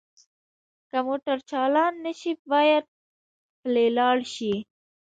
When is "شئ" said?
4.33-4.55